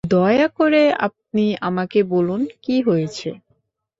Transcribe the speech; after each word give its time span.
দয়া 0.09 0.47
করে 0.49 0.83
আপনি 0.99 1.45
আমাকে 1.61 1.99
বলুন, 2.03 2.41
কী 2.61 2.75
হয়েছে। 2.81 3.29